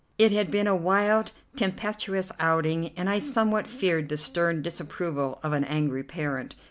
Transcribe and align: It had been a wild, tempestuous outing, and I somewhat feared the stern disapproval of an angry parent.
It 0.17 0.31
had 0.31 0.49
been 0.49 0.65
a 0.65 0.75
wild, 0.75 1.31
tempestuous 1.55 2.31
outing, 2.39 2.89
and 2.97 3.07
I 3.07 3.19
somewhat 3.19 3.67
feared 3.67 4.09
the 4.09 4.17
stern 4.17 4.63
disapproval 4.63 5.39
of 5.43 5.53
an 5.53 5.63
angry 5.63 6.01
parent. 6.01 6.55